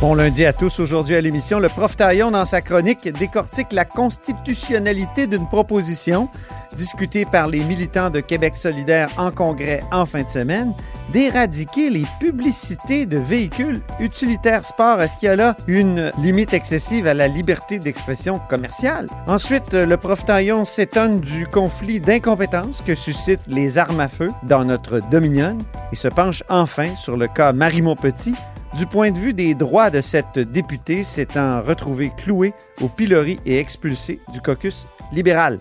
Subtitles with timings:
[0.00, 0.80] Bon lundi à tous.
[0.80, 6.30] Aujourd'hui à l'émission, le prof Taillon, dans sa chronique, décortique la constitutionnalité d'une proposition
[6.74, 10.72] discutée par les militants de Québec solidaire en congrès en fin de semaine,
[11.12, 15.02] d'éradiquer les publicités de véhicules utilitaires sport.
[15.02, 19.06] Est-ce qu'il y a là une limite excessive à la liberté d'expression commerciale?
[19.26, 24.64] Ensuite, le prof Taillon s'étonne du conflit d'incompétence que suscitent les armes à feu dans
[24.64, 25.58] notre Dominion
[25.92, 28.34] et se penche enfin sur le cas Marie Montpetit,
[28.76, 33.58] du point de vue des droits de cette députée s'étant retrouvée clouée au pilori et
[33.58, 35.60] expulsée du caucus libéral.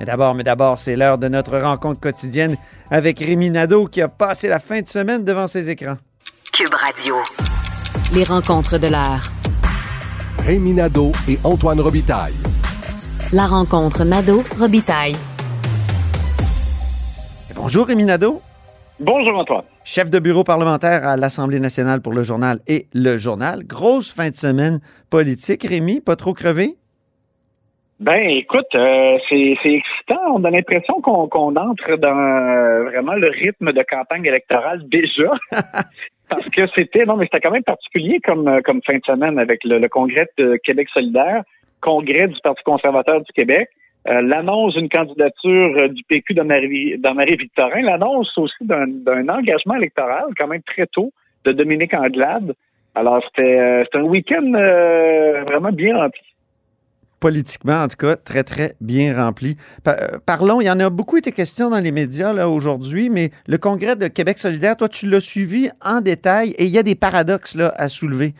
[0.00, 2.56] Mais d'abord, mais d'abord, c'est l'heure de notre rencontre quotidienne
[2.90, 5.96] avec Rémi Nadeau qui a passé la fin de semaine devant ses écrans.
[6.52, 7.16] Cube Radio.
[8.14, 9.24] Les rencontres de l'heure.
[10.44, 12.34] Rémi Nadeau et Antoine Robitaille.
[13.32, 15.16] La rencontre Nadeau-Robitaille.
[17.54, 18.40] Bonjour Rémi Nadeau.
[19.00, 19.62] Bonjour Antoine.
[19.84, 23.62] Chef de bureau parlementaire à l'Assemblée nationale pour le journal et le journal.
[23.64, 25.62] Grosse fin de semaine politique.
[25.62, 26.74] Rémi, pas trop crevé?
[28.00, 30.20] Ben, écoute, euh, c'est excitant.
[30.34, 35.30] On a l'impression qu'on entre dans euh, vraiment le rythme de campagne électorale déjà.
[36.28, 39.38] Parce que c'était, non, mais c'était quand même particulier comme, euh, comme fin de semaine
[39.38, 41.44] avec le, le congrès de Québec solidaire,
[41.80, 43.68] congrès du Parti conservateur du Québec.
[44.06, 50.46] Euh, l'annonce d'une candidature euh, du PQ dans Marie-Victorin, l'annonce aussi d'un engagement électoral quand
[50.46, 51.12] même très tôt
[51.44, 52.54] de Dominique Anglade.
[52.94, 54.50] Alors, c'était euh, un week-end
[55.46, 56.22] vraiment bien rempli.
[57.20, 59.56] Politiquement, en tout cas, très, très bien rempli.
[60.24, 63.96] parlons, il y en a beaucoup été question dans les médias aujourd'hui, mais le congrès
[63.96, 67.56] de Québec solidaire, toi, tu l'as suivi en détail et il y a des paradoxes
[67.56, 68.34] là, à soulever.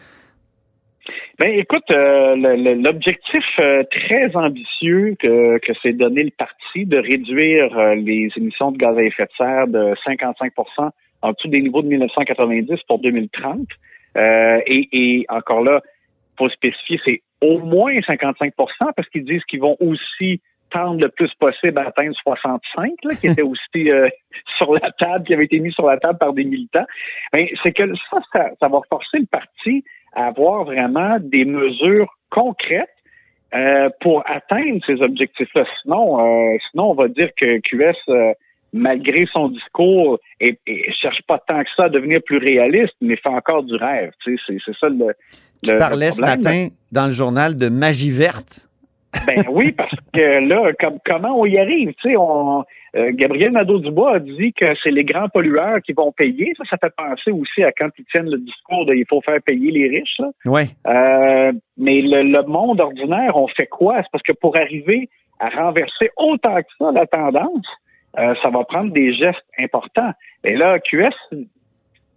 [1.38, 7.78] Ben, écoute, euh, l'objectif euh, très ambitieux que, que s'est donné le parti de réduire
[7.78, 10.90] euh, les émissions de gaz à effet de serre de 55%
[11.22, 13.60] en dessous des niveaux de 1990 pour 2030.
[14.16, 15.80] Et, et, encore là,
[16.36, 18.50] faut spécifier, c'est au moins 55%
[18.96, 20.40] parce qu'ils disent qu'ils vont aussi
[20.72, 23.88] tendre le plus possible à atteindre 65, là, qui était aussi
[24.56, 26.86] sur la table, qui avait été mis sur la table par des militants.
[27.32, 29.84] Ben, c'est que ça, ça, ça va forcer le parti
[30.14, 32.88] avoir vraiment des mesures concrètes
[33.54, 35.64] euh, pour atteindre ces objectifs-là.
[35.82, 38.32] Sinon, euh, sinon, on va dire que QS, euh,
[38.74, 40.58] malgré son discours, et,
[41.00, 44.10] cherche pas tant que ça à devenir plus réaliste, mais fait encore du rêve.
[44.22, 45.14] Tu sais, c'est ça le.
[45.64, 48.67] Tu parlais ce matin dans le journal de magie verte.
[49.26, 50.72] Ben oui, parce que là,
[51.04, 51.92] comment on y arrive?
[51.94, 52.64] Tu sais, on,
[52.96, 56.52] euh, Gabriel Nadeau-Dubois a dit que c'est les grands pollueurs qui vont payer.
[56.56, 59.40] Ça, ça fait penser aussi à quand ils tiennent le discours de il faut faire
[59.42, 60.18] payer les riches.
[60.18, 60.30] Là.
[60.46, 60.66] Ouais.
[60.86, 63.96] Euh, mais le, monde ordinaire, on fait quoi?
[63.98, 65.08] C'est parce que pour arriver
[65.38, 67.66] à renverser autant que ça la tendance,
[68.18, 70.12] euh, ça va prendre des gestes importants.
[70.44, 71.14] Et là, QS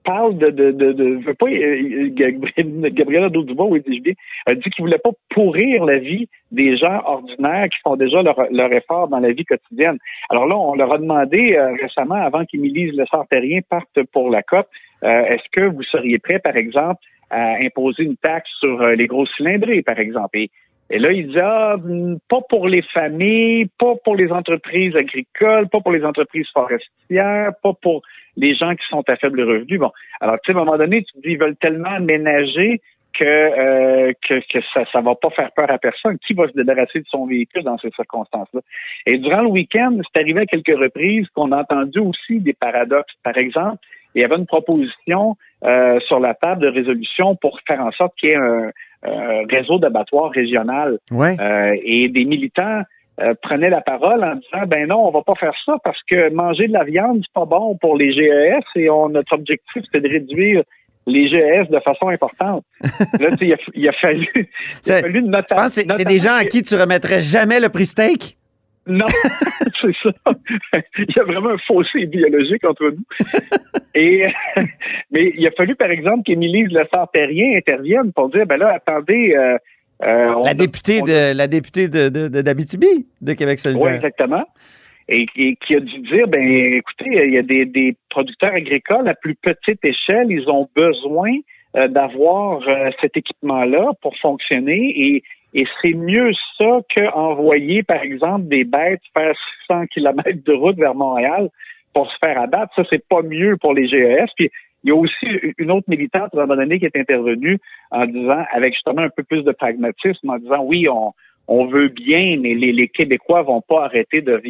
[0.04, 2.10] parle de, de, de, de veut pas, euh,
[2.90, 4.14] Gabriel Nadeau-Dubois, oui, dis bien,
[4.46, 8.38] a dit qu'il voulait pas pourrir la vie des gens ordinaires qui font déjà leur,
[8.52, 9.98] leur effort dans la vie quotidienne.
[10.30, 14.44] Alors là, on leur a demandé euh, récemment, avant qu'Émilie Le Sartérien parte pour la
[14.44, 14.68] COP,
[15.04, 19.26] euh, est-ce que vous seriez prêt, par exemple, à imposer une taxe sur les gros
[19.26, 20.38] cylindrés, par exemple?
[20.38, 20.52] Et,
[20.90, 25.70] et là, il dit, ah, hmm, pas pour les familles, pas pour les entreprises agricoles,
[25.70, 28.02] pas pour les entreprises forestières, pas pour
[28.38, 29.78] les gens qui sont à faible revenu.
[29.78, 32.82] Bon, alors tu sais, à un moment donné, tu te dis, ils veulent tellement ménager
[33.18, 36.18] que, euh, que, que ça ne va pas faire peur à personne.
[36.26, 38.62] Qui va se débarrasser de son véhicule dans ces circonstances-là?
[39.06, 43.14] Et durant le week-end, c'est arrivé à quelques reprises qu'on a entendu aussi des paradoxes.
[43.24, 43.78] Par exemple,
[44.16, 48.14] il y avait une proposition euh, sur la table de résolution pour faire en sorte
[48.18, 48.72] qu'il y ait un,
[49.50, 51.00] réseau d'abattoirs régional.
[51.12, 51.36] Ouais.
[51.40, 52.84] Euh, et des militants
[53.20, 56.32] euh, prenait la parole en disant ben non, on va pas faire ça parce que
[56.34, 60.02] manger de la viande, c'est pas bon pour les GES et on, notre objectif, c'est
[60.02, 60.64] de réduire
[61.08, 62.64] les GES de façon importante.
[63.20, 64.50] Là, il a, il a fallu,
[64.86, 65.84] il a fallu notation.
[65.84, 68.38] c'est des gens à qui tu remettrais jamais le prix steak?
[68.88, 69.06] Non,
[69.82, 70.10] c'est ça.
[70.98, 73.04] il y a vraiment un fossé biologique entre nous.
[73.94, 74.26] Et,
[75.12, 79.36] mais il a fallu, par exemple, qu'Émilie Le Sartérien intervienne pour dire, ben là, attendez,
[79.38, 79.58] euh,
[80.04, 83.84] euh, la, députée de, la députée de, d'Abitibi, de, Québec solidaire.
[83.84, 84.44] Oui, exactement.
[85.08, 89.36] Et, qui a dû dire, ben écoutez, il y a des, producteurs agricoles à plus
[89.36, 91.32] petite échelle, ils ont besoin
[91.76, 98.48] euh, d'avoir euh, cet équipement-là pour fonctionner et, et c'est mieux ça qu'envoyer, par exemple,
[98.48, 99.36] des bêtes faire
[99.68, 101.50] 600 km de route vers Montréal
[101.94, 102.74] pour se faire abattre.
[102.76, 104.32] Ça, c'est pas mieux pour les GES.
[104.38, 104.50] Puis
[104.84, 107.60] il y a aussi une autre militante, à un moment donné, qui est intervenue
[107.92, 111.14] en disant, avec justement un peu plus de pragmatisme, en disant, oui, on,
[111.48, 114.42] on veut bien, mais les, les Québécois vont pas arrêter de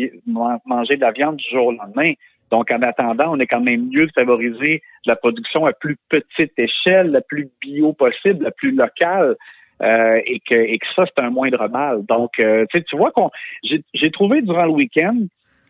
[0.66, 2.14] manger de la viande du jour au lendemain.
[2.52, 6.58] Donc, en attendant, on est quand même mieux de favoriser la production à plus petite
[6.58, 9.36] échelle, la plus bio possible, la plus locale.
[9.82, 12.06] Euh, et, que, et que ça, c'est un moindre mal.
[12.06, 13.32] Donc, euh, tu vois qu'on
[13.64, 15.18] j'ai trouvé durant le week-end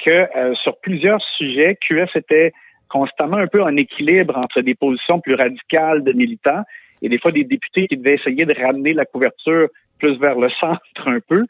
[0.03, 2.51] que euh, sur plusieurs sujets, QS était
[2.91, 6.63] constamment un peu en équilibre entre des positions plus radicales de militants
[7.01, 10.49] et des fois des députés qui devaient essayer de ramener la couverture plus vers le
[10.59, 11.45] centre un peu.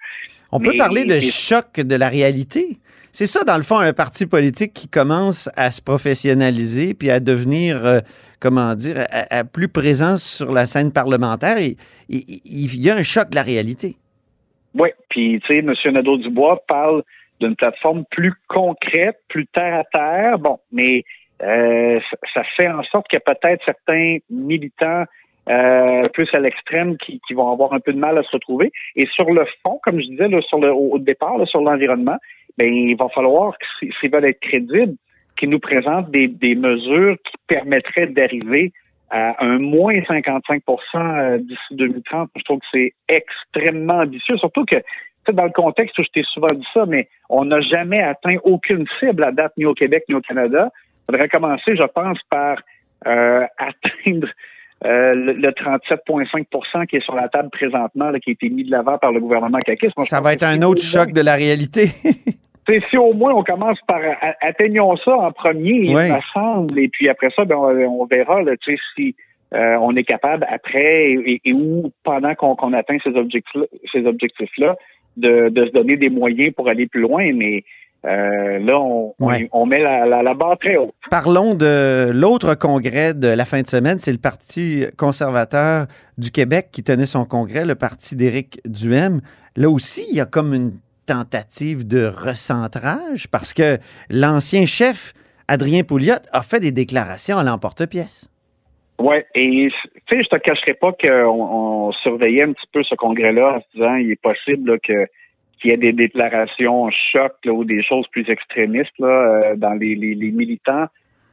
[0.52, 2.78] On peut parler de choc de la réalité.
[3.14, 7.20] C'est ça, dans le fond, un parti politique qui commence à se professionnaliser puis à
[7.20, 8.00] devenir, euh,
[8.40, 11.58] comment dire, à, plus présent sur la scène parlementaire.
[11.58, 11.76] Et,
[12.10, 13.98] il y a un choc de la réalité.
[14.76, 15.74] Oui, puis, tu sais, M.
[15.94, 17.04] Nadeau-Dubois parle
[17.42, 20.40] d'une plateforme plus concrète, plus terre à terre.
[20.40, 21.04] Bon, mais
[21.44, 22.00] euh,
[22.34, 25.06] ça fait en sorte qu'il y a peut-être certains militants
[25.50, 28.72] euh, plus à l'extrême qui, vont avoir un peu de mal à se retrouver.
[28.96, 32.18] Et sur le fond, comme je disais sur le, au départ, sur l'environnement,
[32.58, 34.96] ben, il va falloir, s'ils veulent être crédibles,
[35.38, 38.72] qu'ils nous présentent des, mesures qui permettraient d'arriver
[39.10, 40.60] à un moins 55%
[40.96, 42.30] euh, d'ici 2030.
[42.36, 44.76] Je trouve que c'est extrêmement ambitieux, surtout que
[45.32, 48.86] dans le contexte où je t'ai souvent dit ça, mais on n'a jamais atteint aucune
[49.00, 50.70] cible à date ni au Québec ni au Canada.
[51.12, 52.62] Faudrait commencer, je pense, par
[53.06, 54.28] euh, atteindre
[54.86, 58.98] euh, le, 37,5 qui est sur la table présentement, qui a été mis de l'avant
[58.98, 60.00] par le gouvernement caquiste.
[60.06, 61.88] ça va être un autre choc de la réalité.
[62.88, 64.00] si au moins on commence par
[64.40, 68.40] atteignons ça en premier, me semble, et puis après ça, ben, on, verra
[68.96, 69.14] si
[69.54, 71.12] euh, on est capable après
[71.44, 74.76] et, où pendant qu'on atteint ces objectifs-là
[75.18, 77.34] de, de se donner des moyens pour aller plus loin.
[77.34, 77.66] Mais
[78.04, 80.94] euh, là, on, met la, barre très haute.
[81.12, 84.00] Parlons de l'autre congrès de la fin de semaine.
[84.00, 85.86] C'est le Parti conservateur
[86.18, 89.22] du Québec qui tenait son congrès, le parti d'Éric Duhem.
[89.56, 90.72] Là aussi, il y a comme une
[91.06, 93.78] tentative de recentrage parce que
[94.10, 95.14] l'ancien chef,
[95.48, 98.30] Adrien Pouliot, a fait des déclarations à l'emporte-pièce.
[99.00, 99.70] Oui, et
[100.08, 103.66] tu sais, je te cacherai pas qu'on surveillait un petit peu ce congrès-là en se
[103.74, 105.08] disant il est possible que
[105.62, 109.96] qu'il y ait des déclarations choc ou des choses plus extrémistes là, euh, dans les,
[109.96, 110.88] militants.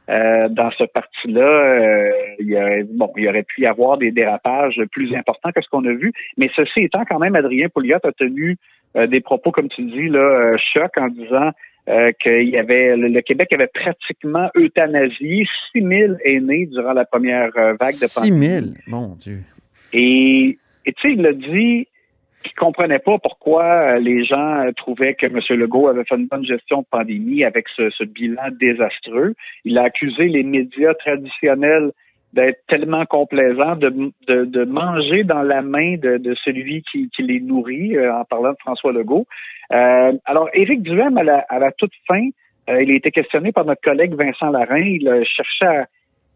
[0.09, 4.81] Euh, dans ce parti-là, euh, il, y bon, il aurait pu y avoir des dérapages
[4.91, 6.13] plus importants que ce qu'on a vu.
[6.37, 8.57] Mais ceci étant, quand même, Adrien Pouliot a tenu
[8.95, 11.51] des propos, comme tu dis, là, choc en disant
[12.19, 17.77] qu'il y avait le, Québec avait pratiquement euthanasié 6 000 aînés durant la première vague
[17.77, 18.45] de pandémie.
[18.45, 19.41] 6 000, mon Dieu.
[19.93, 21.87] Et tu sais, il a dit
[22.43, 25.39] qui comprenait pas pourquoi euh, les gens euh, trouvaient que M.
[25.59, 29.35] Legault avait fait une bonne gestion de pandémie avec ce, bilan désastreux.
[29.65, 31.91] Il a accusé les médias traditionnels
[32.33, 38.13] d'être tellement complaisants, de, de, manger dans la main de, celui qui, les nourrit, euh,
[38.13, 39.25] en parlant de François Legault.
[39.71, 42.29] alors, Éric Duhem, à la, à la toute fin,
[42.67, 44.77] il a été questionné par notre collègue Vincent Larrain.
[44.77, 45.85] Il cherchait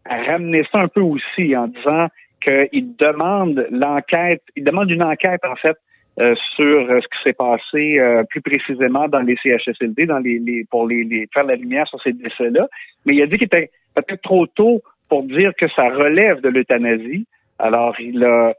[0.04, 2.08] à ramener ça un peu aussi en disant
[2.42, 5.76] qu'il demande l'enquête, il demande une enquête, en fait,
[6.20, 10.38] euh, sur euh, ce qui s'est passé euh, plus précisément dans les CHSLD, dans les,
[10.38, 12.68] les pour les, les, faire la lumière sur ces décès-là.
[13.04, 16.48] Mais il a dit qu'il était peut-être trop tôt pour dire que ça relève de
[16.50, 17.26] l'euthanasie.
[17.58, 18.52] Alors, il a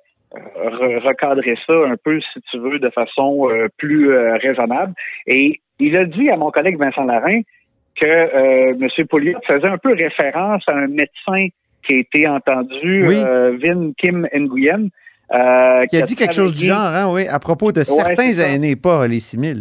[1.03, 3.47] recadré ça un peu, si tu veux, de façon
[3.77, 4.93] plus raisonnable.
[5.27, 7.41] Et il a dit à mon collègue Vincent Larin
[7.95, 9.07] que euh, M.
[9.07, 11.47] Pouliot faisait un peu référence à un médecin
[11.85, 14.89] qui a été entendu, Vin Kim Nguyen,
[15.34, 18.75] euh, qui a dit quelque chose du genre, hein, oui, à propos de certains aînés,
[18.75, 19.60] pas les 6 000.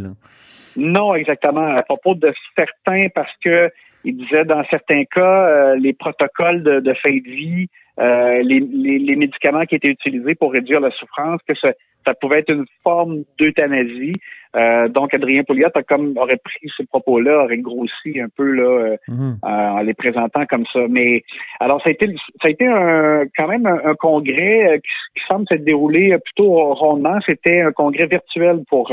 [0.77, 1.75] Non, exactement.
[1.75, 3.71] À propos de certains, parce que
[4.05, 7.69] il disait dans certains cas, euh, les protocoles de, de, fin de vie,
[8.01, 11.71] euh, les, les, médicaments qui étaient utilisés pour réduire la souffrance, que ça,
[12.05, 14.15] ça pouvait être une forme d'euthanasie.
[14.57, 18.63] Euh, donc, Adrien Pouliot a comme aurait pris ces propos-là, aurait grossi un peu là
[18.65, 19.39] euh, mhm.
[19.43, 20.81] en les présentant comme ça.
[20.89, 21.23] Mais
[21.61, 22.07] alors, ça a été,
[22.43, 27.19] ça a été un, quand même un, congrès qui, semble s'être déroulé plutôt rondement.
[27.25, 28.93] C'était un congrès virtuel pour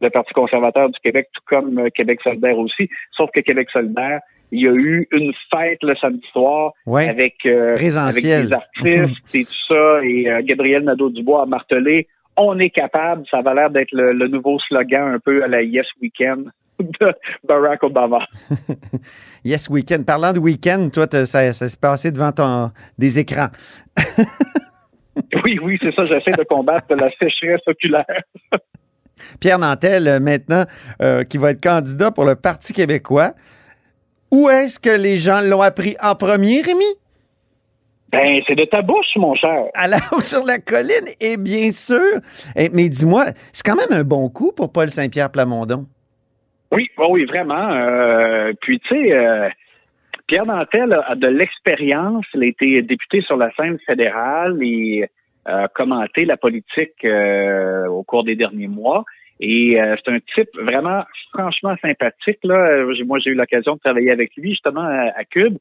[0.00, 2.88] le Parti conservateur du Québec, tout comme Québec solidaire aussi.
[3.12, 4.20] Sauf que Québec solidaire
[4.52, 9.44] il y a eu une fête le samedi soir avec, euh, avec des artistes et
[9.44, 10.04] tout ça.
[10.04, 13.24] Et euh, Gabriel Nadeau-Dubois a martelé On est capable.
[13.30, 17.12] Ça va l'air d'être le, nouveau slogan un peu à la Yes Weekend de
[17.48, 18.26] Barack Obama.
[19.44, 20.04] yes Weekend.
[20.04, 23.48] Parlant de week-end, toi, ça, ça s'est passé devant ton, des écrans.
[25.44, 26.04] oui, oui, c'est ça.
[26.04, 28.22] J'essaie de combattre la sécheresse oculaire.
[29.40, 30.64] Pierre Nantel, maintenant,
[31.02, 33.32] euh, qui va être candidat pour le Parti québécois.
[34.30, 36.84] Où est-ce que les gens l'ont appris en premier, Rémi?
[38.12, 39.64] Ben, c'est de ta bouche, mon cher.
[39.74, 42.20] À la haut sur la colline, et bien sûr.
[42.56, 45.86] Eh, mais dis-moi, c'est quand même un bon coup pour Paul Saint-Pierre Plamondon.
[46.72, 47.72] Oui, oh oui, vraiment.
[47.72, 49.48] Euh, puis, tu sais, euh,
[50.26, 52.24] Pierre Nantel a de l'expérience.
[52.34, 55.08] Il a été député sur la scène fédérale et
[55.44, 59.04] a commenté la politique euh, au cours des derniers mois.
[59.40, 62.38] Et euh, c'est un type vraiment franchement sympathique.
[62.42, 62.84] Là.
[63.04, 65.58] Moi, j'ai eu l'occasion de travailler avec lui justement à, à Cube.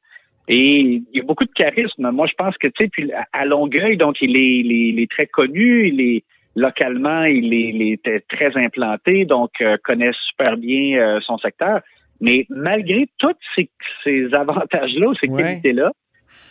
[0.47, 2.09] Et il y a beaucoup de charisme.
[2.11, 5.25] Moi, je pense que, tu sais, puis à Longueuil, donc, il est, il est, très
[5.25, 6.23] connu, il est
[6.55, 11.81] localement, il est, il est très implanté, donc euh, connaît super bien euh, son secteur.
[12.21, 13.69] Mais malgré tous ces,
[14.03, 15.41] ces avantages-là, ces Ouais.
[15.43, 15.91] qualités-là,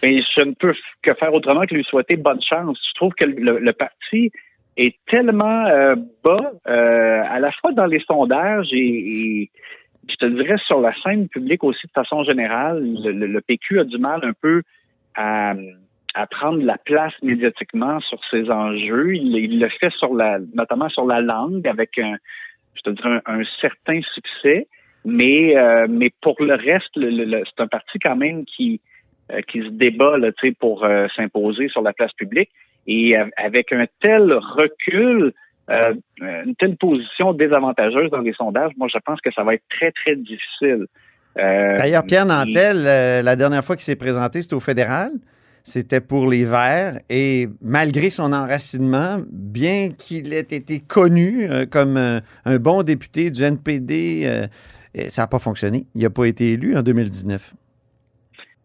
[0.02, 2.78] ben, je ne peux que faire autrement que lui souhaiter bonne chance.
[2.88, 4.30] Je trouve que le, le parti
[4.76, 8.78] est tellement euh, bas, euh, à la fois dans les sondages et,
[9.42, 9.50] et
[10.08, 13.80] je te dirais sur la scène publique aussi de façon générale, le, le- le PQ
[13.80, 14.62] a du mal un peu
[15.14, 15.54] à,
[16.14, 19.14] à prendre la place médiatiquement sur ses enjeux.
[19.16, 22.16] Il, il le fait sur la, notamment sur la langue avec un,
[22.74, 24.66] je te dirais un, un certain succès,
[25.04, 28.80] mais euh, mais pour le reste, le- c'est un parti quand même qui
[29.32, 32.50] euh, qui se débat là, pour euh, s'imposer sur la place publique
[32.86, 35.32] et avec un tel recul
[35.70, 39.64] euh, une telle position désavantageuse dans les sondages, moi, je pense que ça va être
[39.70, 40.86] très, très difficile.
[41.38, 45.10] Euh, D'ailleurs, Pierre et- Nantel, euh, la dernière fois qu'il s'est présenté, c'était au fédéral.
[45.62, 47.00] C'était pour les Verts.
[47.08, 54.46] Et malgré son enracinement, bien qu'il ait été connu comme un bon député du NPD,
[55.08, 55.86] ça n'a pas fonctionné.
[55.94, 57.54] Il n'a pas été élu en 2019.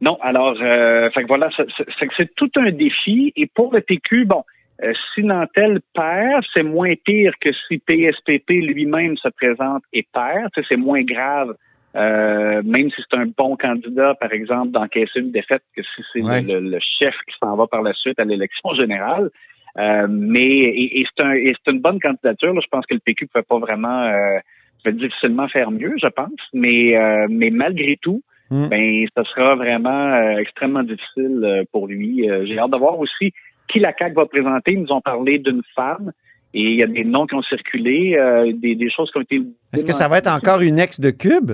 [0.01, 3.33] Non, alors, euh, fait que voilà, c'est- tout un défi.
[3.35, 4.43] Et pour le PQ, bon,
[4.83, 10.49] euh, si Nantel perd, c'est moins pire que si PSPP lui-même se présente et perd.
[10.67, 11.53] C'est moins grave,
[11.95, 16.21] euh, même si c'est un bon candidat, par exemple, d'encaisser une défaite, que si c'est
[16.21, 16.41] Ouais.
[16.41, 19.29] le, le- chef qui s'en va par la suite à l'élection générale.
[19.77, 22.53] Euh, mais et, et c'est un, et c'est une bonne candidature.
[22.53, 22.61] là.
[22.63, 24.39] Je pense que le PQ ne peut pas vraiment, euh,
[24.83, 26.31] peut difficilement faire mieux, je pense.
[26.53, 28.67] Mais, euh, mais malgré tout, Hmm.
[28.67, 32.27] ben, ce sera vraiment euh, extrêmement difficile euh, pour lui.
[32.29, 33.31] Euh, J'ai hâte de voir aussi
[33.67, 34.71] qui la CAQ va présenter.
[34.73, 36.11] Ils nous ont parlé d'une femme
[36.55, 38.17] et il y a des noms qui ont circulé,
[38.55, 39.41] des, des choses qui ont été.
[39.71, 41.51] Est-ce que ça va être encore une ex de Cube?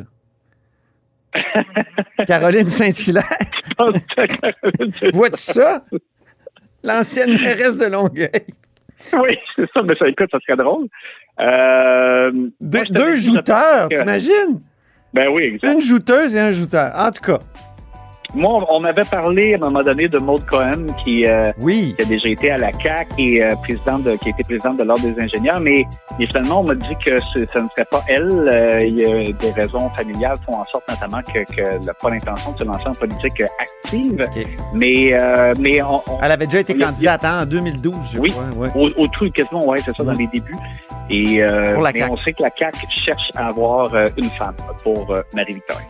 [2.26, 3.24] Caroline Saint-Hilaire?
[5.14, 5.84] Vois-tu ça?
[6.82, 8.30] L'ancienne mairesse de Longueuil.
[9.20, 10.88] oui, c'est ça, mais ça, écoute, ça serait drôle.
[11.42, 14.62] Euh, Deux, moi, deux jouteurs, t'imagines?
[15.16, 15.58] Ben oui.
[15.64, 16.92] Une jouteuse et un jouteur.
[16.94, 17.40] En tout cas,
[18.36, 21.94] Moi, on- m'avait parlé à un moment donné de Maud Cohen qui, euh, oui.
[21.96, 24.78] qui a déjà été à la CAC et euh, présidente de, qui a été présidente
[24.78, 25.86] de l'Ordre des ingénieurs, mais,
[26.20, 28.30] mais finalement, on m'a dit que ce, ça ne serait pas elle.
[28.52, 32.10] Euh, il y a des raisons familiales font en sorte notamment que, que n'a pas
[32.10, 34.28] l'intention de se lancer en politique active.
[34.74, 38.20] Mais, euh, mais on, on- Elle avait déjà été a- candidate hein, en 2012, je
[38.20, 38.32] Oui.
[38.32, 38.44] crois.
[38.58, 38.70] ouais.
[38.76, 40.54] au, au tout, quasiment, ouais, c'est ça, dans les débuts.
[41.10, 42.12] Et euh, Pour la mais CAQ.
[42.12, 42.76] on sait que la CAC
[43.06, 45.86] cherche à avoir une femme pour Marie-Victoria.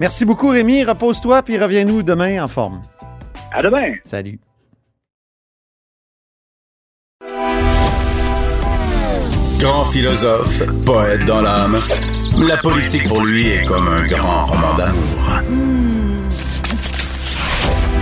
[0.00, 0.84] Merci beaucoup, Rémi.
[0.84, 2.80] Repose-toi, puis reviens-nous demain en forme.
[3.52, 3.92] À demain!
[4.04, 4.38] Salut.
[9.58, 11.80] Grand philosophe, poète dans l'âme,
[12.46, 15.40] la politique pour lui est comme un grand roman d'amour.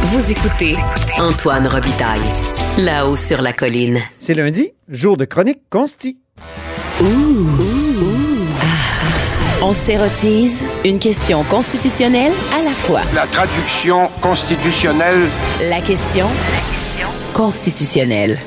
[0.02, 0.76] Vous écoutez
[1.18, 2.20] Antoine Robitaille,
[2.78, 4.00] là-haut sur la colline.
[4.18, 6.18] C'est lundi, jour de chronique consti.
[9.66, 13.00] On s'érotise une question constitutionnelle à la fois.
[13.14, 15.26] La traduction constitutionnelle
[15.58, 16.26] La question
[17.32, 18.38] constitutionnelle.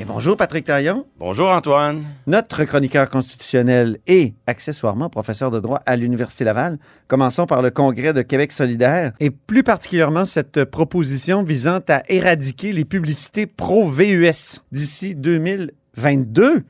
[0.00, 2.02] Et bonjour, Patrick Taillon, Bonjour Antoine.
[2.26, 6.78] notre chroniqueur constitutionnel et accessoirement professeur de droit à l'Université Laval.
[7.08, 12.72] Commençons par le Congrès de Québec solidaire et plus particulièrement cette proposition visant à éradiquer
[12.72, 16.64] les publicités pro-VUS d'ici 2022.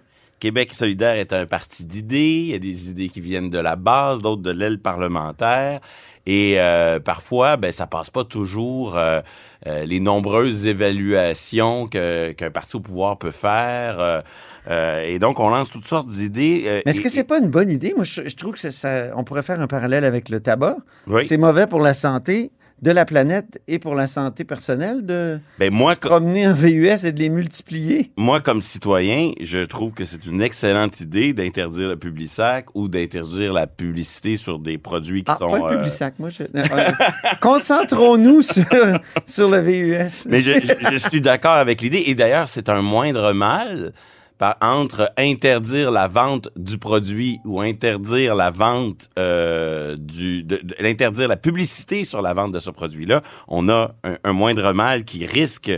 [0.45, 2.43] Québec solidaire est un parti d'idées.
[2.43, 5.81] Il y a des idées qui viennent de la base, d'autres de l'aile parlementaire.
[6.27, 9.23] Et euh, parfois, ben, ça passe pas toujours euh,
[9.67, 14.23] euh, les nombreuses évaluations qu'un parti au pouvoir peut faire.
[14.69, 16.83] et donc, on lance toutes sortes d'idées.
[16.85, 17.95] Mais est-ce que c'est pas une bonne idée?
[17.97, 20.77] Moi, je, je trouve que ça, ça- on pourrait faire un parallèle avec le tabac.
[21.07, 21.25] Oui.
[21.27, 22.51] C'est mauvais pour la santé
[22.85, 27.05] de la planète et pour la santé personnelle de Ben, moi, co- promener en VUS
[27.07, 28.13] et de les multiplier?
[28.19, 33.55] moi, comme citoyen, je trouve que c'est une excellente idée d'interdire le public-sac ou d'interdire
[33.55, 35.51] la publicité sur des produits qui Ah, sont...
[35.51, 36.29] pas le euh, Publisac, moi.
[36.29, 36.91] je- euh, euh,
[37.41, 38.65] Concentrons-nous sur,
[39.27, 40.27] sur le VUS.
[40.29, 42.03] Mais je, je- je suis d'accord avec l'idée.
[42.07, 43.93] Et d'ailleurs, c'est un moindre mal
[44.39, 50.75] par, entre interdire la vente du produit ou interdire la vente euh, du, de, de-
[50.81, 55.05] l'interdire la publicité sur la vente de ce produit-là, on a un, un moindre mal
[55.05, 55.71] qui risque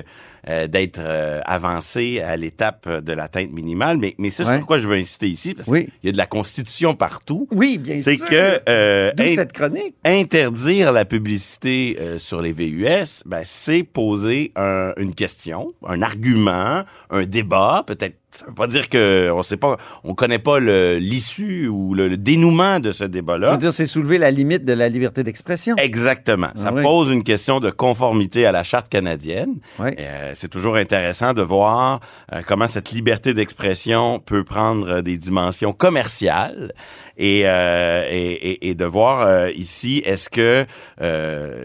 [0.49, 3.99] euh, d'être euh, avancé à l'étape de l'atteinte minimale.
[3.99, 4.59] Mais, mais c'est Ouais.
[4.59, 5.87] sur quoi je veux insister ici, parce Oui.
[5.87, 7.49] qu'il y a de la Constitution partout.
[7.51, 8.27] Oui, bien C'est sûr.
[8.29, 9.97] que euh, in- cette chronique.
[10.05, 16.85] interdire la publicité euh, sur les VUS, ben, c'est poser un- une question, un argument,
[17.11, 18.17] un débat, peut-être.
[18.37, 22.17] Ça veut pas dire que on sait pas, on connaît pas l'issue ou le, le
[22.17, 23.53] dénouement de ce Je débat-là.
[23.53, 25.75] veux dire, c'est soulever la limite de la liberté d'expression.
[25.77, 26.49] Exactement.
[26.55, 26.83] Ça Ah oui.
[26.83, 29.55] pose une question de conformité à la charte canadienne.
[29.79, 29.91] Oui.
[29.99, 32.01] Euh, c'est toujours intéressant de voir
[32.35, 36.73] euh, comment cette liberté d'expression peut prendre euh, des dimensions commerciales
[37.17, 40.67] et, euh, et, et- et de voir ici est-ce que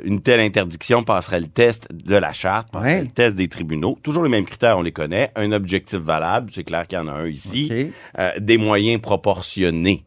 [0.05, 3.01] une telle interdiction passerait le test de la charte, passerait Ouais.
[3.01, 3.97] le test des tribunaux.
[4.03, 5.31] Toujours les mêmes critères, on les connaît.
[5.35, 7.91] Un objectif valable, c'est clair qu'il y en a un ici.
[8.19, 10.03] Euh, des moyens proportionnés.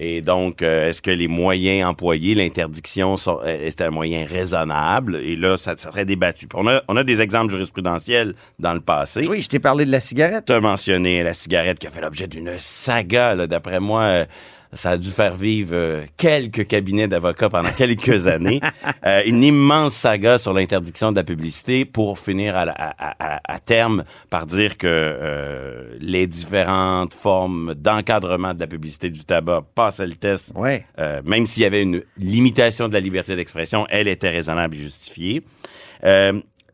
[0.00, 5.16] Et donc, euh, est-ce que les moyens employés, l'interdiction, euh, est un moyen raisonnable?
[5.16, 6.46] Et là, ça, ça serait débattu.
[6.46, 9.26] Puis on a, on a des exemples jurisprudentiels dans le passé.
[9.28, 10.44] Oui, je t'ai parlé de la cigarette.
[10.46, 13.46] Tu as mentionné la cigarette qui a fait l'objet d'une saga.
[13.48, 14.24] D'après moi, euh,
[14.72, 18.60] ça a dû faire vivre euh, quelques cabinets d'avocats pendant quelques années.
[19.06, 23.58] Euh, une immense saga sur l'interdiction de la publicité pour finir à, à- à- à
[23.60, 30.06] terme par dire que euh, les différentes formes d'encadrement de la publicité du tabac passaient
[30.06, 30.84] le test Ouais.
[30.98, 34.78] euh, même s'il y avait une limitation de la liberté d'expression, elle était raisonnable et
[34.78, 35.42] justifiée.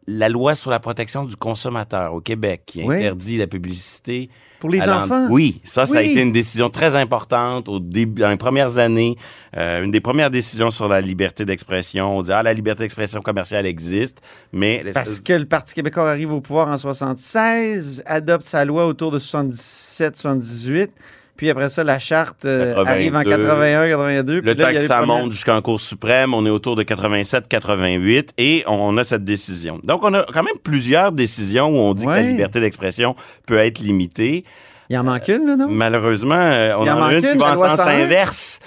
[0.07, 2.97] La loi sur la protection du consommateur au Québec qui Oui.
[2.97, 4.29] interdit la publicité.
[4.61, 5.29] Pour les enfants.
[5.31, 9.17] Oui, ça, ça a été une décision très importante au début, dans les premières années.
[9.57, 12.19] Euh, une des premières décisions sur la liberté d'expression.
[12.19, 14.21] On dit, ah, la liberté d'expression commerciale existe,
[14.53, 14.85] mais...
[14.93, 19.19] Parce que le Parti québécois arrive au pouvoir en 76, adopte sa loi autour de
[19.19, 20.89] 77-78,
[21.37, 22.91] puis après ça, la charte euh, 82.
[22.91, 24.41] arrive en 81-82.
[24.43, 28.97] Le temps que ça monte jusqu'en Cour suprême, on est autour de 87-88 et on
[28.97, 29.81] a cette décision.
[29.83, 33.17] Donc, on a quand même plusieurs décisions où on dit que la liberté d'expression
[33.47, 34.45] peut être limitée.
[34.91, 35.69] Il en manque une, là, non?
[35.69, 38.05] Malheureusement, euh, on Il en en a une qui va en sens 101.
[38.05, 38.61] inverse.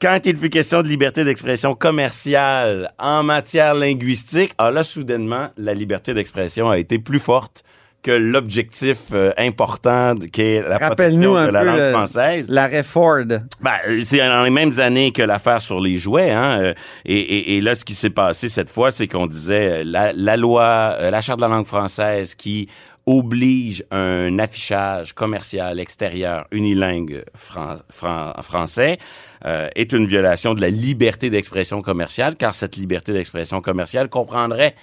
[0.00, 5.74] Quand il fut question de liberté d'expression commerciale en matière linguistique, ah là, soudainement, la
[5.74, 7.64] liberté d'expression a été plus forte
[8.04, 12.46] que l'objectif euh, important qui est la protection de la langue le- française.
[12.48, 13.24] L'arrêt Ford.
[13.26, 16.30] Ben, euh, c'est dans les mêmes années que l'affaire sur les jouets.
[16.30, 16.74] Hein, euh,
[17.06, 20.12] et, et- et là, ce qui s'est passé cette fois, c'est qu'on disait euh, la,
[20.12, 22.68] la loi, la charte de la langue française qui
[23.06, 28.98] oblige un affichage commercial extérieur unilingue fran- fran- français
[29.44, 34.74] euh, est une violation de la liberté d'expression commerciale, car cette liberté d'expression commerciale comprendrait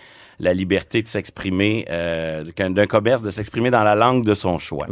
[0.41, 4.87] la liberté de s'exprimer, euh, d'un commerce de s'exprimer dans la langue de son choix.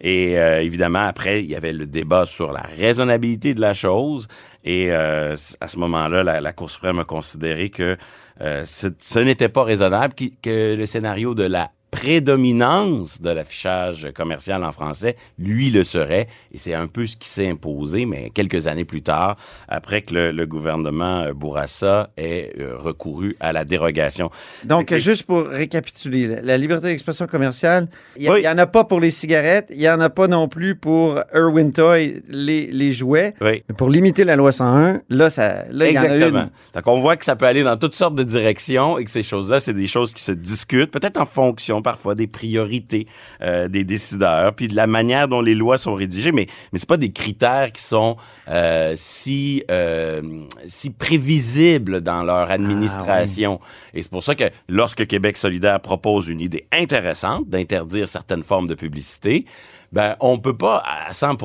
[0.00, 4.26] Et euh, évidemment, après, il y avait le débat sur la raisonnabilité de la chose.
[4.64, 7.96] Et euh, à ce moment-là, la, la Cour suprême a considéré que
[8.40, 14.08] euh, ce, ce n'était pas raisonnable, qui- que le scénario de la prédominance de l'affichage
[14.14, 16.26] commercial en français, lui le serait.
[16.52, 19.36] Et c'est un peu ce qui s'est imposé, mais quelques années plus tard,
[19.68, 24.30] après que le, le gouvernement euh, Bourassa ait euh, recouru à la dérogation.
[24.64, 28.48] Donc, juste pour récapituler, la- la liberté d'expression commerciale, il n'y Oui.
[28.48, 31.72] en a pas pour les cigarettes, il n'y en a pas non plus pour Irwin
[31.72, 33.34] Toy, les, les jouets.
[33.40, 33.62] Oui.
[33.68, 36.40] Mais pour limiter la loi 101, là, ça, là il y en a Exactement.
[36.40, 36.50] une.
[36.74, 39.22] Donc, on voit que ça peut aller dans toutes sortes de directions et que ces
[39.22, 43.06] choses-là, c'est des choses qui se discutent, peut-être en fonction parfois des priorités
[43.42, 46.88] euh, des décideurs, puis de la manière dont les lois sont rédigées, mais, mais c'est
[46.88, 48.16] pas des critères qui sont
[48.48, 50.22] euh, si, euh,
[50.66, 53.60] si prévisibles dans leur administration.
[53.94, 58.66] Et c'est pour ça que lorsque Québec solidaire propose une idée intéressante d'interdire certaines formes
[58.66, 59.44] de publicité,
[59.92, 61.36] ben, on peut pas à 100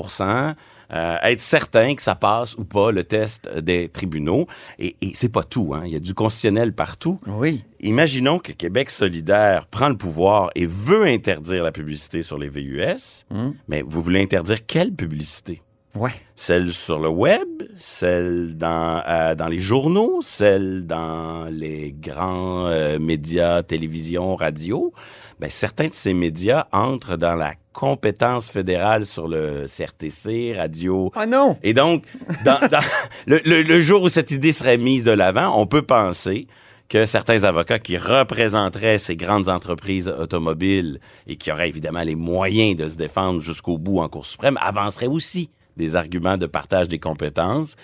[0.91, 4.48] euh, être certain que ça passe ou pas le test des tribunaux.
[4.80, 5.74] Et, et c'est pas tout.
[5.74, 5.84] Hein.
[5.86, 7.19] Il y a du constitutionnel partout.
[7.28, 7.63] Oui.
[7.80, 13.26] Imaginons que Québec solidaire prend le pouvoir et veut interdire la publicité sur les VUS.
[13.67, 15.62] Mais vous voulez interdire quelle publicité?
[15.95, 16.12] Ouais.
[16.36, 23.00] Celle sur le web, celle dans, euh, dans les journaux, celle dans les grands euh,
[23.00, 24.91] médias, télévision, radio?
[25.39, 31.11] Ben, certains de ces médias entrent dans la compétence fédérale sur le CRTC, radio.
[31.13, 31.57] Ah non!
[31.61, 32.05] Et donc,
[32.45, 32.79] dans, dans-
[33.27, 36.47] le, le- le jour où cette idée serait mise de l'avant, on peut penser
[36.88, 42.75] que certains avocats qui représenteraient ces grandes entreprises automobiles et qui auraient évidemment les moyens
[42.77, 46.99] de se défendre jusqu'au bout en Cour suprême avanceraient aussi des arguments de partage des
[46.99, 47.75] compétences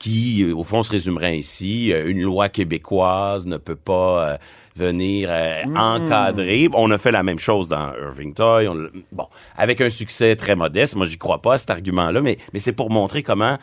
[0.00, 1.92] qui, euh, au fond, se résumerait ainsi.
[1.92, 4.36] Euh, Une loi québécoise ne peut pas euh,
[4.74, 6.68] venir euh, encadrer.
[6.72, 8.66] On a fait la même chose dans Irving Toy.
[8.66, 10.96] On bon, avec un succès très modeste.
[10.96, 13.58] Moi, j'y crois pas à cet argument-là, mais, mais c'est pour montrer comment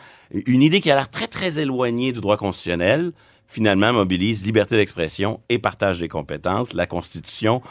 [0.46, 3.12] une idée qui a l'air très, très éloignée du droit constitutionnel
[3.48, 6.74] finalement mobilise liberté d'expression et partage des compétences.
[6.74, 7.62] La Constitution,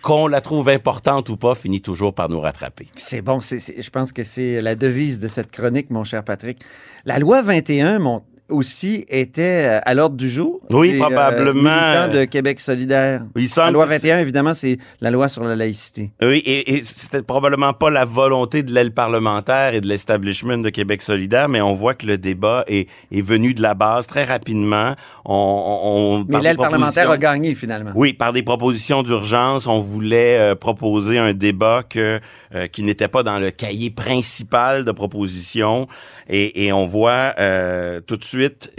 [0.00, 2.88] qu'on la trouve importante ou pas, finit toujours par nous rattraper.
[2.96, 6.60] C'est bon, je pense que c'est la devise de cette chronique, mon cher Patrick.
[7.04, 10.60] La loi 21, mon, aussi, était euh, à l'ordre du jour.
[10.72, 11.62] Oui, des, euh, probablement.
[11.62, 13.22] militants de Québec solidaire.
[13.36, 16.10] Il La semble loi que 21, évidemment, c'est la loi sur la laïcité.
[16.22, 20.70] Oui, et, et c'était probablement pas la volonté de l'aile parlementaire et de l'establishment de
[20.70, 24.24] Québec solidaire, mais on voit que le débat est, est venu de la base très
[24.24, 24.94] rapidement.
[25.24, 27.90] On, on, on- Mais l'aile parlementaire a gagné, finalement.
[27.94, 32.20] Oui, par des propositions d'urgence, on voulait euh, proposer un débat que,
[32.54, 35.86] euh, qui n'était pas dans le cahier principal de propositions.
[36.28, 38.70] Et, et on voit euh, tout de suite,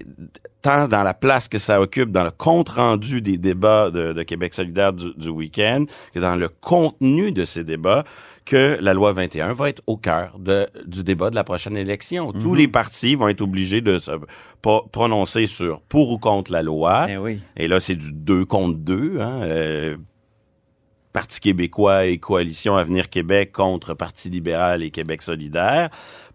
[0.61, 4.53] tant dans la place que ça occupe dans le compte-rendu des débats de, de Québec
[4.53, 8.03] solidaire du, du week-end, que dans le contenu de ces débats,
[8.45, 12.31] que la loi 21 va être au cœur de, du débat de la prochaine élection.
[12.33, 14.11] Tous les partis vont être obligés de se
[14.61, 17.05] pro- prononcer sur pour ou contre la loi.
[17.09, 17.41] Eh oui.
[17.57, 19.17] Et là, c'est du 2 contre 2.
[19.19, 19.41] Hein?
[19.43, 19.97] euh,
[21.19, 25.89] Parti québécois et Coalition Avenir Québec contre Parti libéral et Québec solidaire.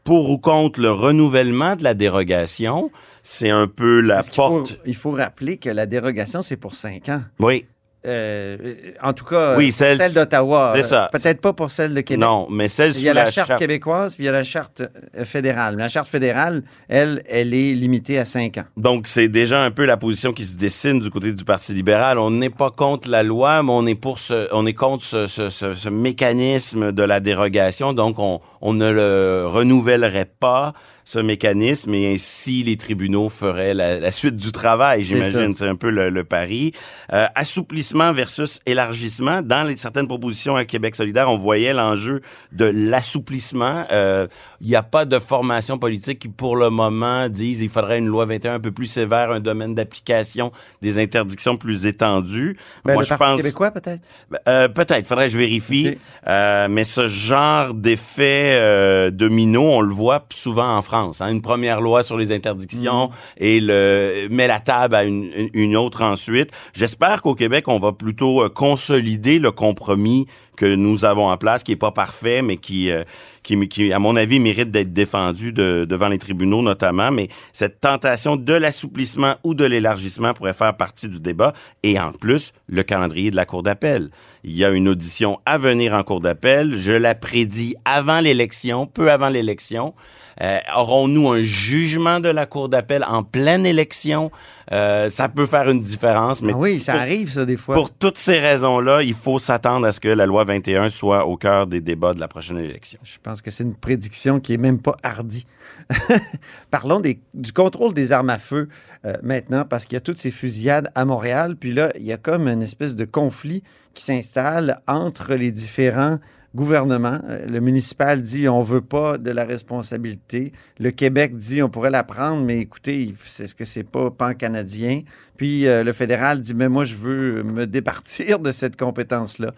[0.04, 2.90] Pour ou contre le renouvellement de la dérogation,
[3.22, 4.78] c'est un peu la faut- porte.
[4.84, 7.22] il faut rappeler que la dérogation, c'est pour cinq ans.
[7.38, 7.64] Oui,
[8.06, 8.56] Euh,
[9.02, 10.72] en tout cas, Oui, euh, celle- celle, d'Ottawa.
[10.74, 11.08] c'est Euh, ça.
[11.12, 12.20] Peut-être pas pour celle de Québec.
[12.20, 13.60] non, mais celle Il sous y a la, la charte, charte.
[13.60, 14.82] québécoise, puis il y a la charte
[15.24, 15.76] fédérale.
[15.76, 18.64] La charte fédérale, elle, elle est limitée à cinq ans.
[18.76, 22.18] Donc, c'est déjà un peu la position qui se dessine du côté du Parti libéral.
[22.18, 25.26] On n'est pas contre la loi, mais on est pour ce, on est contre ce,
[25.26, 27.92] ce- ce- ce mécanisme de la dérogation.
[27.94, 30.72] Donc, on, on ne le renouvellerait pas,
[31.04, 35.54] ce mécanisme, et ainsi les tribunaux feraient la, la suite du travail, j'imagine.
[35.54, 36.72] C'est un peu le, le pari.
[37.12, 39.42] Euh, assouplissement versus élargissement.
[39.42, 43.84] Dans les, certaines propositions à Québec solidaire, on voyait l'enjeu de l'assouplissement.
[43.92, 44.26] Euh,
[44.60, 48.08] Il n'y a pas de formation politique qui, pour le moment, disent il faudrait une
[48.08, 52.56] loi 21 un peu plus sévère, un domaine d'application, des interdictions plus étendues.
[52.84, 53.36] Ben, Moi, le je Parti pense...
[53.42, 54.00] québécois, peut-être?
[54.48, 55.88] Euh, peut-être, faudrait que je vérifie.
[55.90, 55.98] Ok.
[56.28, 60.93] Euh, mais ce genre d'effet euh, domino, on le voit souvent en France.
[60.96, 61.10] Hein.
[61.30, 65.76] Une première loi sur les interdictions et le met la table à une, une- une
[65.76, 66.50] autre ensuite.
[66.72, 70.26] J'espère qu'au Québec, on va plutôt euh, consolider le compromis
[70.56, 73.02] que nous avons en place, qui est pas parfait, mais qui, euh,
[73.44, 77.12] qui, qui, à mon avis, mérite d'être défendu de- devant les tribunaux notamment.
[77.12, 81.52] Mais cette tentation de l'assouplissement ou de l'élargissement pourrait faire partie du débat.
[81.84, 84.10] Et en plus, le calendrier de la Cour d'appel.
[84.42, 86.76] Il y a une audition à venir en Cour d'appel.
[86.76, 89.94] Je la prédis avant l'élection, peu avant l'élection.
[90.42, 94.32] Euh, Aurons-nous un jugement de la Cour d'appel en pleine élection?
[94.72, 97.74] Euh, ça peut faire une différence, mais Ah oui, ça pour- arrive, ça, des fois.
[97.76, 101.36] pour toutes ces raisons-là, il faut s'attendre à ce que la loi 21 soit au
[101.36, 102.98] cœur des débats de la prochaine élection.
[103.04, 105.46] Je pense que c'est une prédiction qui est même pas hardie.
[106.70, 108.68] Parlons du contrôle des armes à feu
[109.04, 111.56] euh, maintenant, parce qu'il y a toutes ces fusillades à Montréal.
[111.56, 116.18] Puis là, il y a comme une espèce de conflit qui s'installe entre les différents
[116.54, 117.20] gouvernements.
[117.28, 120.52] Euh, Le municipal dit on veut pas de la responsabilité.
[120.78, 125.02] Le Québec dit on pourrait la prendre, mais écoutez, c'est ce que c'est pas pan-canadien.
[125.36, 129.52] Puis euh, le fédéral dit mais moi je veux me départir de cette compétence-là.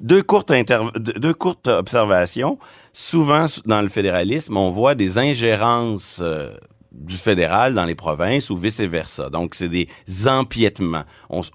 [0.00, 2.58] Deux courtes, interv- deux courtes observations.
[2.92, 6.50] Souvent, dans le fédéralisme, on voit des ingérences euh,
[6.92, 9.28] du fédéral dans les provinces ou vice-versa.
[9.30, 9.88] Donc, c'est des
[10.28, 11.04] empiètements.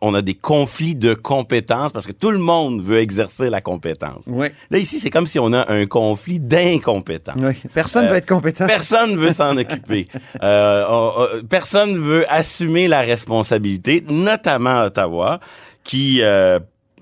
[0.01, 4.25] On, a des conflits de compétences parce que tout le monde veut exercer la compétence.
[4.27, 4.47] Oui.
[4.71, 7.33] Là, ici, c'est comme si on a un conflit d'incompétents.
[7.37, 7.53] Oui.
[7.73, 8.65] Personne ne Euh, va être compétent.
[8.67, 10.07] Personne veut s'en occuper.
[10.43, 15.39] Euh, on- on- personne veut assumer la responsabilité, notamment à Ottawa,
[15.83, 16.59] qui, euh,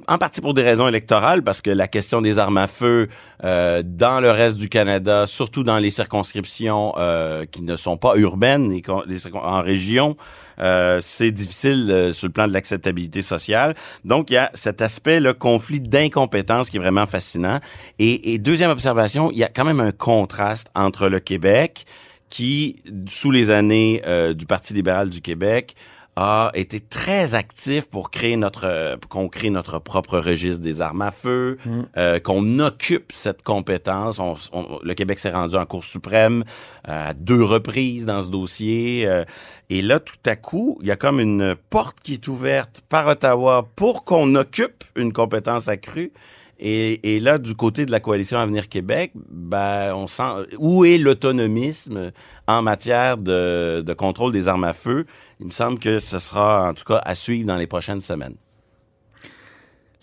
[0.07, 3.07] en partie pour des raisons électorales, parce que la question des armes à feu
[3.43, 8.15] euh, dans le reste du Canada, surtout dans les circonscriptions euh, qui ne sont pas
[8.17, 10.17] urbaines, circon- en région,
[10.59, 13.75] euh, c'est difficile euh, sur le plan de l'acceptabilité sociale.
[14.03, 17.59] Donc, il y a cet aspect, le conflit d'incompétence qui est vraiment fascinant.
[17.99, 21.85] Et, et deuxième observation, il y a quand même un contraste entre le Québec,
[22.27, 25.75] qui, sous les années euh, du Parti libéral du Québec,
[26.17, 31.11] a été très actif pour créer notre qu'on crée notre propre registre des armes à
[31.11, 31.57] feu,
[31.97, 34.17] euh, qu'on occupe cette compétence.
[34.19, 36.43] On- on- le Québec s'est rendu en Cour suprême
[36.87, 39.05] euh, à deux reprises dans ce dossier.
[39.05, 39.25] euh,
[39.69, 43.07] et là, tout à coup, il y a comme une porte qui est ouverte par
[43.07, 46.13] Ottawa pour qu'on occupe une compétence accrue.
[46.57, 50.23] Et, là, du côté de la coalition Avenir Québec, ben, on sent
[50.57, 52.11] où est l'autonomisme
[52.47, 55.05] en matière de, de, contrôle des armes à feu?
[55.39, 58.35] Il me semble que ce sera, en tout cas, à suivre dans les prochaines semaines.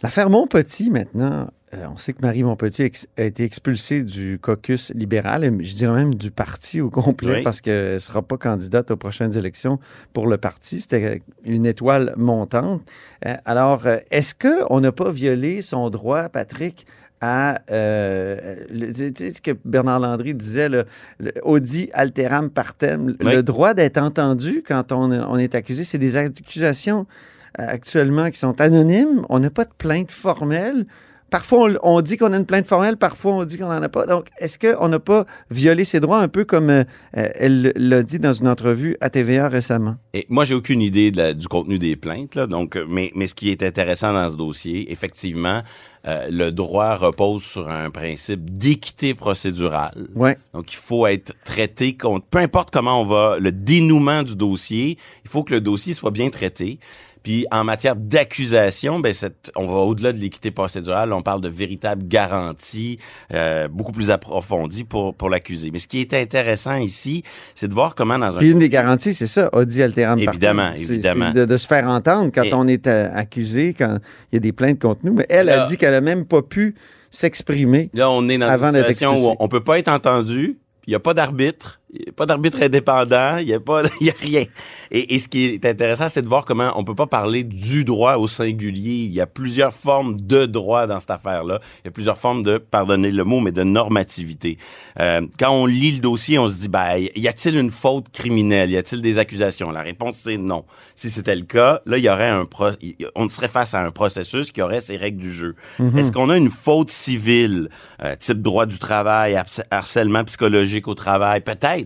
[0.03, 5.43] L'affaire Montpetit, maintenant, euh, on sait que Marie Montpetit a été expulsée du caucus libéral,
[5.45, 7.43] et je dirais même du parti au complet, Oui.
[7.43, 9.79] parce qu'elle ne sera pas candidate aux prochaines élections
[10.13, 10.81] pour le parti.
[10.81, 12.83] C'était une étoile montante.
[13.27, 16.87] Euh, alors, euh, est-ce qu'on n'a pas violé son droit, Patrick,
[17.25, 20.85] à euh, le- tu sais ce que Bernard Landry disait, le,
[21.21, 23.33] le audi alteram partem, Oui.
[23.35, 27.07] le droit d'être entendu quand on, on est accusé, c'est des accusations
[27.55, 29.25] actuellement qui sont anonymes.
[29.29, 30.87] On n'a pas de plainte formelle.
[31.33, 33.89] Parfois, on, on dit qu'on a une plainte formelle, parfois, on dit qu'on n'en a
[33.89, 34.07] pas.
[34.07, 36.85] Donc, est-ce qu'on n'a pas violé ses droits, un peu comme euh,
[37.17, 39.97] euh, elle l'a dit dans une entrevue à TVA récemment?
[40.15, 42.47] Et moi, j'ai aucune idée de la- du contenu des plaintes, là.
[42.47, 45.63] Donc, euh, mais, mais ce qui est intéressant dans ce dossier, effectivement,
[46.07, 50.09] euh, le droit repose sur un principe d'équité procédurale.
[50.15, 50.37] Ouais.
[50.53, 54.99] Donc, il faut être traité contre, peu importe comment on va, le dénouement du dossier,
[55.25, 56.79] il faut que le dossier soit bien traité.
[57.23, 61.49] Puis, en matière d'accusation, ben, cette- on va au-delà de l'équité procédurale, on parle de
[61.49, 62.99] véritables garanties
[63.33, 65.71] euh, beaucoup plus approfondies pour, pour l'accusé.
[65.73, 67.23] Mais ce qui est intéressant ici,
[67.55, 70.19] c'est de voir comment dans un Puis une des garanties, c'est ça, audi alteram.
[70.19, 71.31] Évidemment, évidemment.
[71.35, 73.99] c'est De, de se faire entendre quand Et- on est euh, accusé, quand
[74.33, 75.15] il y a des plaintes contre nous.
[75.15, 76.75] Mais elle a Là- dit qu'elle a même pas pu
[77.11, 77.91] s'exprimer.
[77.95, 80.59] Là, on est dans une situation où on peut pas être entendu.
[80.87, 81.81] Il n'y a pas d'arbitre.
[81.95, 83.37] Il n'y a pas d'arbitre indépendant.
[83.37, 84.45] Il n'y a pas, il y a rien.
[84.91, 87.85] Et, et ce qui est intéressant, c'est de voir comment on peut pas parler du
[87.85, 89.05] droit au singulier.
[89.05, 91.61] Il y a plusieurs formes de droit dans cette affaire-là.
[91.83, 94.57] Il y a plusieurs formes de, pardonnez le mot, mais de normativité.
[95.01, 98.71] Euh, quand on lit le dossier, on se dit, ben, y a-t-il une faute criminelle?
[98.71, 99.71] Y a-t-il des accusations?
[99.71, 100.65] La réponse, c'est non.
[100.95, 102.71] Si c'était le cas, là, il y aurait un pro-
[103.15, 105.55] on serait face à un processus qui aurait ses règles du jeu.
[105.99, 107.69] Est-ce qu'on a une faute civile,
[108.03, 109.39] euh, type droit du travail,
[109.71, 111.41] harcèlement psychologique au travail?
[111.41, 111.82] Peut-être.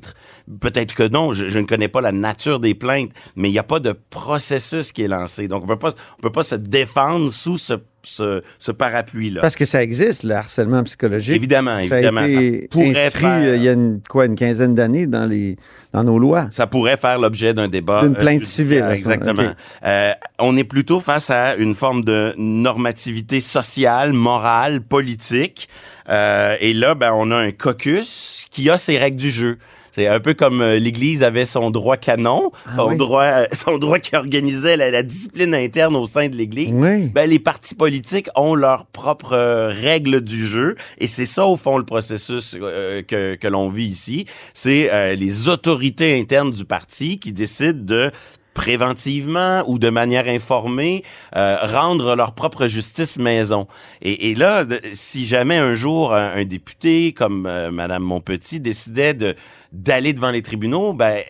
[0.61, 1.33] Peut-être que non.
[1.33, 3.93] Je, je ne connais pas la nature des plaintes, mais il n'y a pas de
[4.11, 5.49] processus qui est lancé.
[5.49, 9.41] Donc, on peut pas, on peut pas se défendre sous ce, ce, ce parapluie-là.
[9.41, 11.35] Parce que ça existe, le harcèlement psychologique.
[11.35, 12.23] Évidemment, Ça a évidemment.
[12.23, 15.27] été ça pourrait inscrit faire- euh, il y a une, quoi, une quinzaine d'années dans,
[15.27, 15.57] les,
[15.93, 16.49] dans nos lois.
[16.51, 18.03] ça pourrait faire l'objet d'un débat.
[18.03, 19.43] D'une euh, plainte judiciaire, civile, Exactement.
[19.51, 19.57] ok.
[19.85, 25.69] Euh, on est plutôt face à une forme de normativité sociale, morale, politique.
[26.09, 29.59] Euh, et là, ben, on a un caucus qui a ses règles du jeu.
[29.97, 32.97] C'est un peu comme euh, l'Église avait son droit canon, Ah son, oui.
[32.99, 36.69] droit, euh, son droit qui organisait la, la discipline interne au sein de l'Église.
[36.71, 37.07] Oui.
[37.07, 41.57] Ben, les partis politiques ont leurs propres euh, règles du jeu et c'est ça au
[41.57, 44.27] fond le processus euh, que, que l'on vit ici.
[44.53, 48.11] C'est euh, les autorités internes du parti qui décident de
[48.57, 51.03] préventivement ou de manière informée
[51.37, 53.67] euh, rendre leur propre justice maison.
[54.03, 58.61] Et, et là, de- si jamais un jour un, un député comme euh, Madame Montpetit
[58.61, 59.35] décidait de
[59.73, 61.23] d'aller devant les tribunaux, ben euh,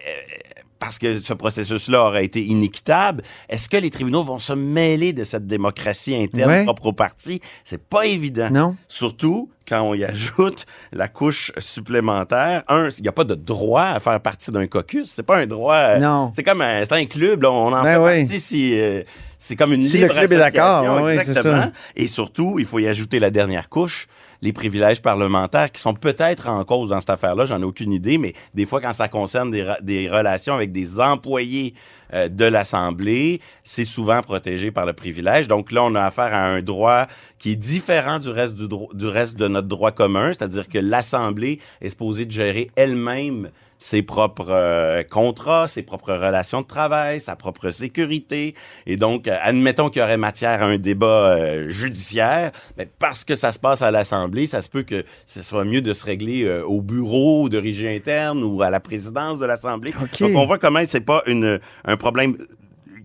[0.79, 5.25] parce que ce processus-là aurait été inéquitable, est-ce que les tribunaux vont se mêler de
[5.25, 6.65] cette démocratie interne Ouais.
[6.65, 7.41] propre au parti?
[7.65, 8.51] C'est pas évident.
[8.51, 8.77] Non?
[8.87, 12.63] Surtout quand on y ajoute la couche supplémentaire.
[12.69, 15.11] Un, il n'y a pas de droit à faire partie d'un caucus.
[15.11, 15.75] C'est pas un droit.
[15.77, 16.31] euh, Non.
[16.35, 17.43] C'est comme un, c'est un club.
[17.43, 18.19] là, on en Ben fait oui.
[18.27, 18.79] partie si.
[18.81, 19.03] euh,
[19.39, 20.37] c'est comme une Si le club est
[21.05, 21.63] oui, exactement.
[21.65, 21.73] ça.
[21.95, 24.09] Et surtout, il faut y ajouter la dernière couche,
[24.41, 27.45] les privilèges parlementaires qui sont peut-être en cause dans cette affaire-là.
[27.45, 29.51] J'en ai aucune idée, mais des fois, quand ça concerne
[29.83, 31.75] des relations avec des employés
[32.15, 35.49] euh, de l'Assemblée, c'est souvent protégé par le privilège.
[35.49, 37.07] Donc là, on a affaire à un droit
[37.39, 41.61] qui est différent du reste du, du reste de notre droit commun, c'est-à-dire que l'Assemblée
[41.81, 47.37] est supposée de gérer elle-même ses propres euh, contrats, ses propres relations de travail, sa
[47.37, 48.55] propre sécurité.
[48.87, 53.25] Et donc, euh, admettons qu'il y aurait matière à un débat euh, judiciaire, mais parce
[53.25, 56.05] que ça se passe à l'Assemblée, ça se peut que ce soit mieux de se
[56.05, 59.93] régler euh, au bureau de régie interne ou à la présidence de l'Assemblée.
[60.01, 60.21] OK.
[60.21, 62.37] Donc, on voit comment c'est pas une, un problème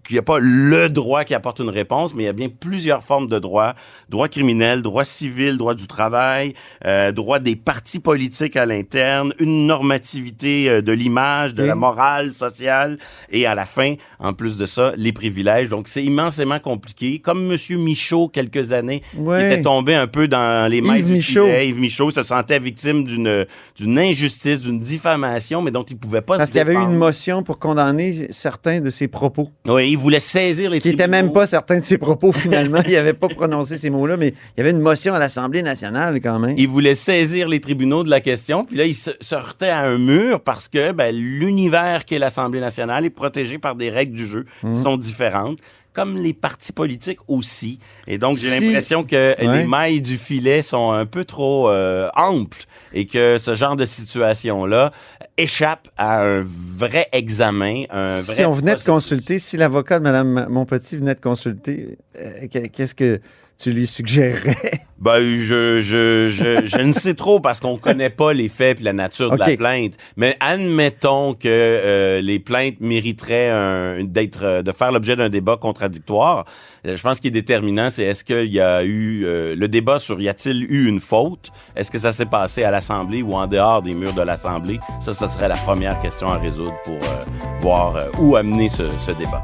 [0.04, 2.50] qu'il n'y a pas le droit qui apporte une réponse, mais il y a bien
[2.50, 3.74] plusieurs formes de droit.
[4.10, 6.54] Droit criminel, droit civil, droit du travail,
[6.86, 12.32] euh, droit des partis politiques à l'interne, une normativité euh, de l'image, de la morale
[12.32, 12.98] sociale,
[13.30, 15.70] et à la fin, en plus de ça, les privilèges.
[15.70, 17.20] Donc, c'est immensément compliqué.
[17.20, 21.46] Comme Monsieur Michaud, quelques années, était tombé un peu dans les mains Yves du Michaud.
[21.46, 21.68] filet.
[21.68, 26.38] Yves Michaud se sentait victime d'une d'une injustice, d'une diffamation, mais dont il pouvait pas
[26.38, 29.50] Parce se qu'il y avait eu une motion pour condamner certains de ses propos.
[29.68, 31.10] Oui, il voulait saisir les Qui tribunaux.
[31.10, 32.82] même pas certains de ses propos, finalement.
[32.88, 36.20] il n'avait pas prononcé ces mots-là, mais il y avait une motion à l'Assemblée nationale,
[36.22, 36.56] quand même.
[36.58, 39.82] Il voulait saisir les tribunaux de la question, puis là, il se, se heurtait à
[39.82, 44.26] un mur parce que ben, l'univers qu'est l'Assemblée nationale est protégé par des règles du
[44.26, 44.74] jeu Mmh.
[44.74, 45.60] qui sont différentes.
[45.94, 47.80] Comme les partis politiques aussi.
[48.08, 49.58] Et donc, j'ai Si- l'impression que Ouais.
[49.62, 53.86] les mailles du filet sont un peu trop euh, amples et que ce genre de
[53.86, 54.92] situation-là
[55.38, 60.04] échappe à un vrai examen, un vrai Si on venait de consulter, si l'avocat de
[60.04, 63.20] Mme Monpetit venait de consulter, euh, que- qu'est-ce que
[63.62, 64.82] tu lui suggérerais?
[65.00, 68.84] Ben, je, je, je, je ne sais trop parce qu'on connaît pas les faits et
[68.84, 69.94] la nature de la plainte.
[70.16, 76.46] Mais admettons que euh, les plaintes mériteraient d'être, euh, de faire l'objet d'un débat contradictoire.
[76.86, 79.98] Euh, je pense qu'il est déterminant, c'est est-ce qu'il y a eu euh, le débat
[79.98, 81.50] sur y a-t-il eu une faute?
[81.76, 84.80] Est-ce que ça s'est passé à l'Assemblée ou en dehors des murs de l'Assemblée?
[85.00, 89.12] Ça, ça serait la première question à résoudre pour euh, voir où amener ce, ce
[89.12, 89.44] débat.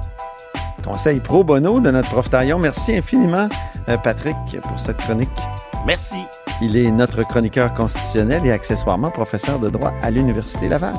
[0.83, 2.59] Conseil pro bono de notre prof Taillon.
[2.59, 3.49] Merci infiniment,
[3.89, 5.29] euh, Patrick, pour cette chronique.
[5.85, 6.15] Merci.
[6.61, 10.93] Il est notre chroniqueur constitutionnel et accessoirement professeur de droit à l'Université Laval.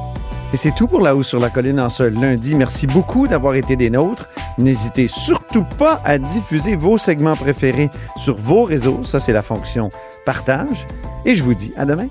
[0.52, 2.54] Et c'est tout pour La Hausse sur la Colline en ce lundi.
[2.54, 4.28] Merci beaucoup d'avoir été des nôtres.
[4.56, 9.00] N'hésitez surtout pas à diffuser vos segments préférés sur vos réseaux.
[9.04, 9.90] Ça, c'est la fonction
[10.24, 10.86] partage.
[11.26, 12.08] Et je vous dis à demain.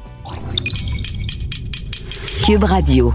[2.45, 3.13] Cube Radio.